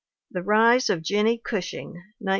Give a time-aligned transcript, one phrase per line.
[0.31, 2.29] The Rise of Jennie Gushing, 1914.